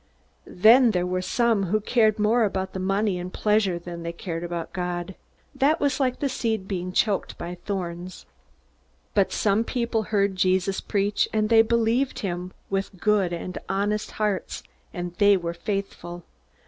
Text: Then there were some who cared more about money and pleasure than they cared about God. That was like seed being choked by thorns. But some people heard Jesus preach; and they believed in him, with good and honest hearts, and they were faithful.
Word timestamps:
Then 0.47 0.89
there 0.97 1.05
were 1.05 1.21
some 1.21 1.65
who 1.67 1.79
cared 1.79 2.17
more 2.17 2.43
about 2.43 2.75
money 2.75 3.19
and 3.19 3.31
pleasure 3.31 3.77
than 3.77 4.01
they 4.01 4.11
cared 4.11 4.43
about 4.43 4.73
God. 4.73 5.13
That 5.53 5.79
was 5.79 5.99
like 5.99 6.15
seed 6.27 6.67
being 6.67 6.91
choked 6.91 7.37
by 7.37 7.53
thorns. 7.53 8.25
But 9.13 9.31
some 9.31 9.63
people 9.63 10.01
heard 10.09 10.35
Jesus 10.35 10.81
preach; 10.81 11.29
and 11.31 11.49
they 11.49 11.61
believed 11.61 12.23
in 12.23 12.27
him, 12.31 12.53
with 12.67 12.99
good 12.99 13.31
and 13.31 13.59
honest 13.69 14.09
hearts, 14.13 14.63
and 14.91 15.13
they 15.17 15.37
were 15.37 15.53
faithful. 15.53 16.23